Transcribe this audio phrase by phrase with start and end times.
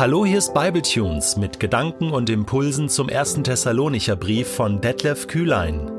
[0.00, 5.90] Hallo, hier ist Bibletunes mit Gedanken und Impulsen zum ersten Thessalonicher Brief von Detlef Kühlein.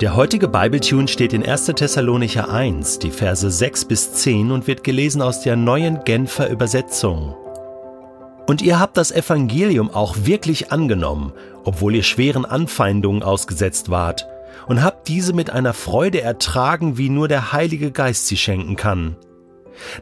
[0.00, 1.72] Der heutige Bibletune steht in 1.
[1.74, 7.34] Thessalonicher 1, die Verse 6 bis 10 und wird gelesen aus der neuen Genfer Übersetzung.
[8.46, 11.32] Und ihr habt das Evangelium auch wirklich angenommen,
[11.64, 14.28] obwohl ihr schweren Anfeindungen ausgesetzt wart,
[14.68, 19.16] und habt diese mit einer Freude ertragen, wie nur der Heilige Geist sie schenken kann.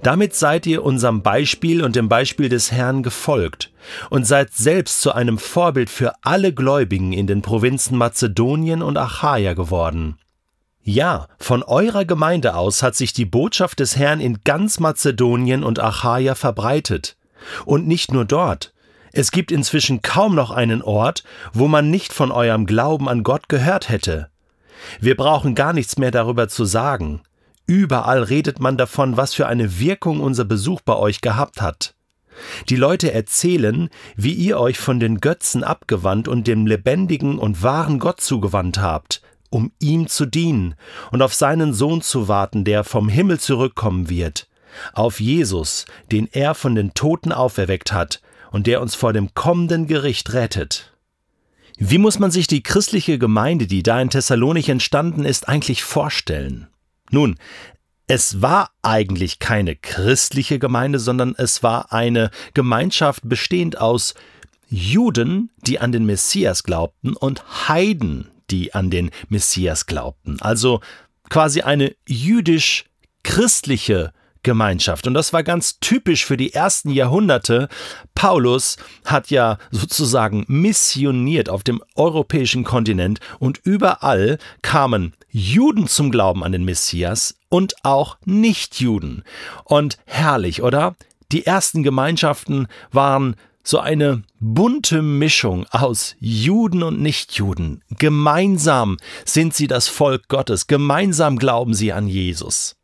[0.03, 3.73] Damit seid ihr unserem Beispiel und dem Beispiel des Herrn gefolgt
[4.11, 9.55] und seid selbst zu einem Vorbild für alle Gläubigen in den Provinzen Mazedonien und Achaia
[9.55, 10.19] geworden.
[10.83, 15.81] Ja, von eurer Gemeinde aus hat sich die Botschaft des Herrn in ganz Mazedonien und
[15.81, 17.17] Achaia verbreitet.
[17.67, 18.73] Und nicht nur dort.
[19.13, 23.49] Es gibt inzwischen kaum noch einen Ort, wo man nicht von eurem Glauben an Gott
[23.49, 24.31] gehört hätte.
[25.01, 27.21] Wir brauchen gar nichts mehr darüber zu sagen.
[27.69, 31.95] Überall redet man davon, was für eine Wirkung unser Besuch bei euch gehabt hat.
[32.71, 37.99] Die Leute erzählen, wie ihr euch von den Götzen abgewandt und dem lebendigen und wahren
[37.99, 40.77] Gott zugewandt habt, um ihm zu dienen
[41.13, 44.49] und auf seinen Sohn zu warten, der vom Himmel zurückkommen wird,
[44.95, 49.87] auf Jesus, den er von den Toten auferweckt hat und der uns vor dem kommenden
[49.87, 50.95] Gericht rettet.
[51.77, 56.67] Wie muss man sich die christliche Gemeinde, die da in Thessalonich entstanden ist, eigentlich vorstellen?
[57.11, 57.37] Nun,
[58.07, 64.15] es war eigentlich keine christliche Gemeinde, sondern es war eine Gemeinschaft bestehend aus
[64.69, 70.41] Juden, die an den Messias glaubten, und Heiden, die an den Messias glaubten.
[70.41, 70.81] Also
[71.29, 75.07] quasi eine jüdisch-christliche Gemeinschaft.
[75.07, 77.69] Und das war ganz typisch für die ersten Jahrhunderte.
[78.15, 86.45] Paulus hat ja sozusagen missioniert auf dem europäischen Kontinent und überall kamen Juden zum Glauben
[86.45, 89.25] an den Messias und auch Nichtjuden.
[89.65, 90.97] Und herrlich, oder?
[91.31, 97.83] Die ersten Gemeinschaften waren so eine bunte Mischung aus Juden und Nichtjuden.
[97.99, 102.77] Gemeinsam sind sie das Volk Gottes, gemeinsam glauben sie an Jesus.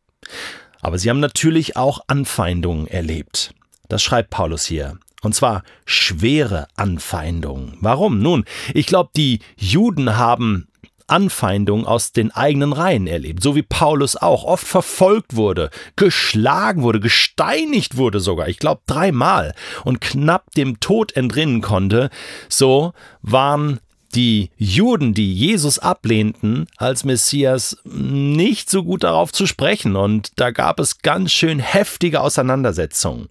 [0.84, 3.54] Aber sie haben natürlich auch Anfeindungen erlebt.
[3.88, 4.98] Das schreibt Paulus hier.
[5.22, 7.78] Und zwar schwere Anfeindungen.
[7.80, 8.18] Warum?
[8.18, 10.68] Nun, ich glaube, die Juden haben
[11.06, 17.00] Anfeindungen aus den eigenen Reihen erlebt, so wie Paulus auch oft verfolgt wurde, geschlagen wurde,
[17.00, 22.10] gesteinigt wurde sogar, ich glaube dreimal und knapp dem Tod entrinnen konnte,
[22.50, 23.80] so waren
[24.14, 30.50] die Juden, die Jesus ablehnten als Messias, nicht so gut darauf zu sprechen und da
[30.50, 33.28] gab es ganz schön heftige Auseinandersetzungen.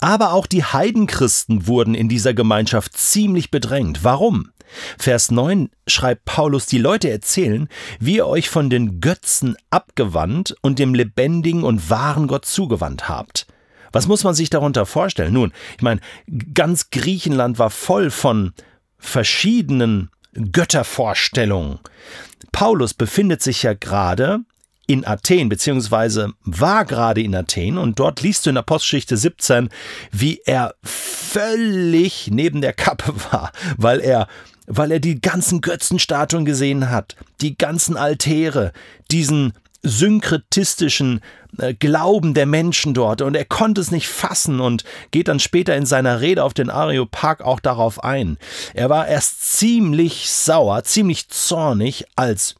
[0.00, 4.02] Aber auch die Heidenchristen wurden in dieser Gemeinschaft ziemlich bedrängt.
[4.02, 4.50] Warum?
[4.98, 10.78] Vers 9 schreibt Paulus, die Leute erzählen, wie ihr euch von den Götzen abgewandt und
[10.78, 13.46] dem lebendigen und wahren Gott zugewandt habt.
[13.92, 15.32] Was muss man sich darunter vorstellen?
[15.32, 16.00] Nun, ich meine,
[16.54, 18.52] ganz Griechenland war voll von
[18.98, 21.80] verschiedenen Göttervorstellung.
[22.52, 24.40] Paulus befindet sich ja gerade
[24.86, 29.68] in Athen, beziehungsweise war gerade in Athen und dort liest du in Apostelgeschichte 17,
[30.10, 34.26] wie er völlig neben der Kappe war, weil er
[34.72, 38.72] weil er die ganzen Götzenstatuen gesehen hat, die ganzen Altäre,
[39.10, 39.52] diesen
[39.82, 41.20] synkretistischen
[41.58, 43.22] äh, Glauben der Menschen dort.
[43.22, 46.70] Und er konnte es nicht fassen und geht dann später in seiner Rede auf den
[46.70, 48.38] Areopag auch darauf ein.
[48.74, 52.56] Er war erst ziemlich sauer, ziemlich zornig, als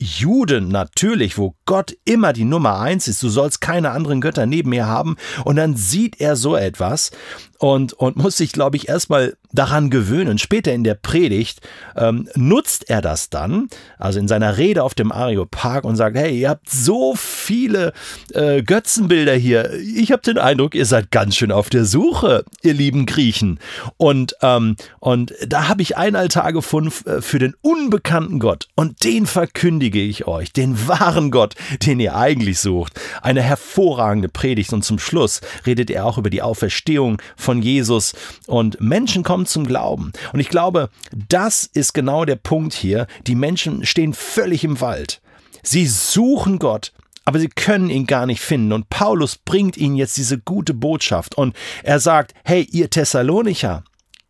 [0.00, 4.70] Juden natürlich, wo Gott immer die Nummer eins ist, du sollst keine anderen Götter neben
[4.70, 7.10] mir haben, und dann sieht er so etwas
[7.58, 10.38] und, und muss sich, glaube ich, erstmal daran gewöhnen.
[10.38, 11.60] Später in der Predigt
[11.96, 16.38] ähm, nutzt er das dann, also in seiner Rede auf dem Areopag und sagt, hey,
[16.38, 17.92] ihr habt so viele
[18.32, 19.72] äh, Götzenbilder hier.
[19.74, 23.58] Ich habe den Eindruck, ihr seid ganz schön auf der Suche, ihr lieben Griechen.
[23.96, 29.02] Und, ähm, und da habe ich ein Altar gefunden äh, für den unbekannten Gott und
[29.02, 31.54] den verkündige ich euch, den wahren Gott,
[31.84, 33.00] den ihr eigentlich sucht.
[33.22, 38.14] Eine hervorragende Predigt und zum Schluss redet er auch über die Auferstehung von Jesus
[38.46, 40.12] und Menschen kommen zum Glauben.
[40.32, 40.90] Und ich glaube,
[41.28, 43.06] das ist genau der Punkt hier.
[43.26, 45.20] Die Menschen stehen völlig im Wald.
[45.62, 46.92] Sie suchen Gott,
[47.24, 48.72] aber sie können ihn gar nicht finden.
[48.72, 53.84] Und Paulus bringt ihnen jetzt diese gute Botschaft und er sagt, hey, ihr Thessalonicher,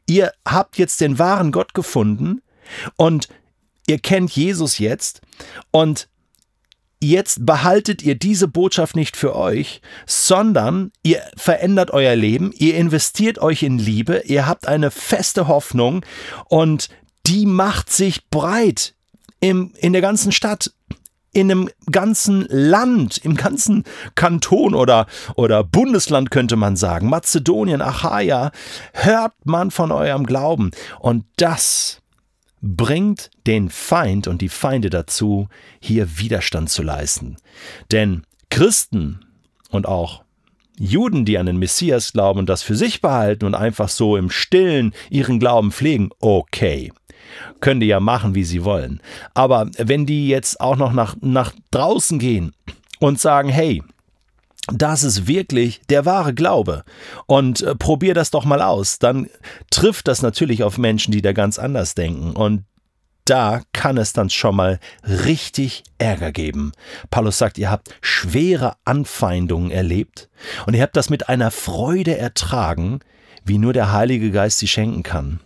[0.07, 2.41] ihr habt jetzt den wahren Gott gefunden
[2.97, 3.29] und
[3.87, 5.21] ihr kennt Jesus jetzt
[5.71, 6.09] und
[7.01, 13.39] jetzt behaltet ihr diese Botschaft nicht für euch, sondern ihr verändert euer Leben, ihr investiert
[13.39, 16.05] euch in Liebe, ihr habt eine feste Hoffnung
[16.47, 16.89] und
[17.27, 18.95] die macht sich breit
[19.41, 20.73] im, in der ganzen Stadt
[21.33, 23.85] in einem ganzen Land, im ganzen
[24.15, 25.07] Kanton oder,
[25.37, 28.51] oder Bundesland könnte man sagen, Mazedonien, Achaia,
[28.93, 30.71] hört man von eurem Glauben.
[30.99, 32.01] Und das
[32.61, 35.49] bringt den Feind und die Feinde dazu,
[35.81, 37.37] hier Widerstand zu leisten.
[37.93, 39.21] Denn Christen
[39.71, 40.23] und auch
[40.79, 44.31] Juden, die an den Messias glauben und das für sich behalten und einfach so im
[44.31, 46.93] Stillen ihren Glauben pflegen, okay.
[47.61, 49.01] Können die ja machen, wie sie wollen.
[49.35, 52.53] Aber wenn die jetzt auch noch nach, nach draußen gehen
[53.01, 53.83] und sagen, hey,
[54.73, 56.85] das ist wirklich der wahre Glaube.
[57.27, 58.99] Und äh, probier das doch mal aus.
[58.99, 59.29] Dann
[59.71, 62.33] trifft das natürlich auf Menschen, die da ganz anders denken.
[62.33, 62.65] Und
[63.25, 66.73] da kann es dann schon mal richtig Ärger geben.
[67.11, 70.31] Paulus sagt, ihr habt schwere Anfeindungen erlebt
[70.67, 73.01] und ihr habt das mit einer Freude ertragen,
[73.45, 75.41] wie nur der Heilige Geist sie schenken kann.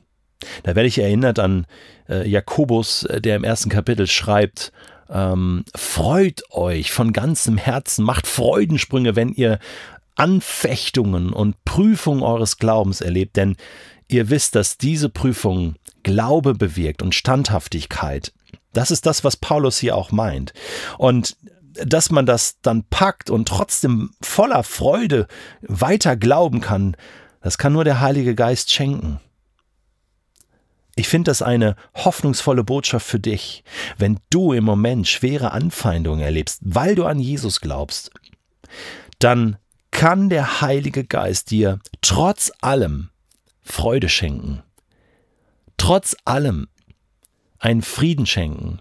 [0.63, 1.67] Da werde ich erinnert an
[2.09, 4.73] äh, Jakobus, äh, der im ersten Kapitel schreibt,
[5.13, 9.59] ähm, freut euch von ganzem Herzen, macht Freudensprünge, wenn ihr
[10.15, 13.57] Anfechtungen und Prüfungen eures Glaubens erlebt, denn
[14.09, 18.33] ihr wisst, dass diese Prüfungen Glaube bewirkt und Standhaftigkeit.
[18.73, 20.53] Das ist das, was Paulus hier auch meint.
[20.99, 21.37] Und
[21.75, 25.27] dass man das dann packt und trotzdem voller Freude
[25.63, 26.97] weiter glauben kann,
[27.41, 29.21] das kann nur der Heilige Geist schenken.
[30.95, 33.65] Ich finde das eine hoffnungsvolle Botschaft für dich,
[33.97, 38.11] wenn du im Moment schwere Anfeindungen erlebst, weil du an Jesus glaubst,
[39.19, 39.57] dann
[39.91, 43.11] kann der Heilige Geist dir trotz allem
[43.63, 44.63] Freude schenken,
[45.77, 46.69] trotz allem
[47.59, 48.81] einen Frieden schenken,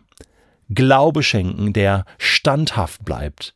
[0.73, 3.53] Glaube schenken, der standhaft bleibt.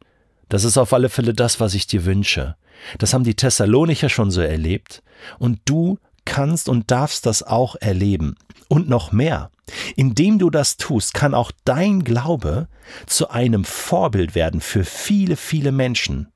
[0.50, 2.58] Das ist auf alle Fälle das, was ich dir wünsche.
[2.98, 5.02] Das haben die Thessalonicher schon so erlebt
[5.40, 8.36] und du kannst und darfst das auch erleben.
[8.68, 9.52] Und noch mehr.
[9.96, 12.68] Indem du das tust, kann auch dein Glaube
[13.06, 16.32] zu einem Vorbild werden für viele, viele Menschen.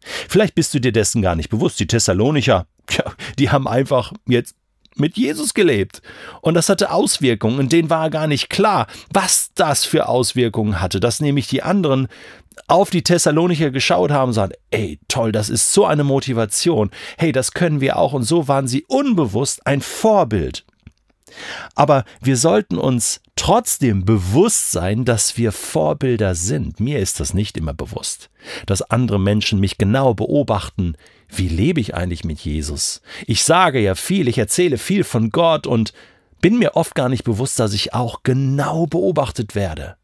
[0.00, 1.80] Vielleicht bist du dir dessen gar nicht bewusst.
[1.80, 2.66] Die Thessalonicher,
[3.38, 4.54] die haben einfach jetzt
[4.96, 6.02] mit Jesus gelebt.
[6.40, 11.00] Und das hatte Auswirkungen, und denen war gar nicht klar, was das für Auswirkungen hatte,
[11.00, 12.08] dass nämlich die anderen
[12.68, 16.90] auf die Thessalonicher geschaut haben und sagen, ey, toll, das ist so eine Motivation.
[17.18, 18.12] Hey, das können wir auch.
[18.12, 20.64] Und so waren sie unbewusst ein Vorbild.
[21.74, 26.80] Aber wir sollten uns trotzdem bewusst sein, dass wir Vorbilder sind.
[26.80, 28.30] Mir ist das nicht immer bewusst,
[28.66, 30.96] dass andere Menschen mich genau beobachten.
[31.28, 33.02] Wie lebe ich eigentlich mit Jesus?
[33.26, 35.92] Ich sage ja viel, ich erzähle viel von Gott und
[36.40, 39.96] bin mir oft gar nicht bewusst, dass ich auch genau beobachtet werde.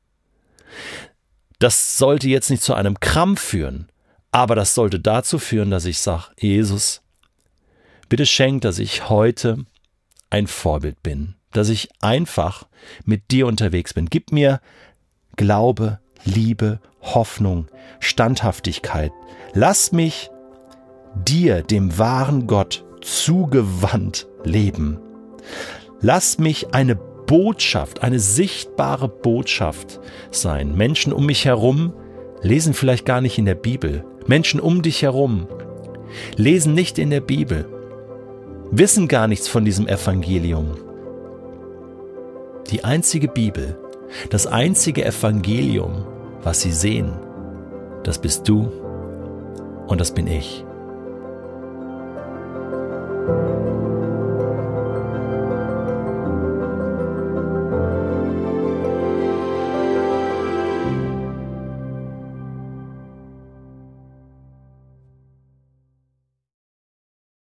[1.58, 3.90] Das sollte jetzt nicht zu einem Krampf führen,
[4.32, 7.02] aber das sollte dazu führen, dass ich sage, Jesus,
[8.08, 9.66] bitte schenk, dass ich heute
[10.30, 12.66] ein Vorbild bin, dass ich einfach
[13.04, 14.06] mit dir unterwegs bin.
[14.06, 14.60] Gib mir
[15.36, 17.66] Glaube, Liebe, Hoffnung,
[17.98, 19.12] Standhaftigkeit.
[19.52, 20.30] Lass mich
[21.14, 24.98] dir, dem wahren Gott, zugewandt leben.
[26.00, 30.00] Lass mich eine Botschaft, eine sichtbare Botschaft
[30.30, 30.74] sein.
[30.76, 31.92] Menschen um mich herum
[32.42, 34.04] lesen vielleicht gar nicht in der Bibel.
[34.26, 35.48] Menschen um dich herum
[36.36, 37.79] lesen nicht in der Bibel
[38.70, 40.76] wissen gar nichts von diesem Evangelium.
[42.70, 43.76] Die einzige Bibel,
[44.30, 46.06] das einzige Evangelium,
[46.42, 47.12] was sie sehen,
[48.04, 48.70] das bist du
[49.86, 50.64] und das bin ich.